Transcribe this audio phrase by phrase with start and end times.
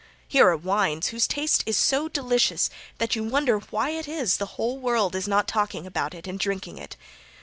[0.27, 4.47] Here are wines whose taste is so delicious that you wonder why it is the
[4.57, 6.97] whole world is not talking about it and drinking it.